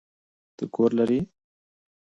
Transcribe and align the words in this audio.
ته 0.57 0.63
کور 0.75 0.91
لری؟ 0.99 1.19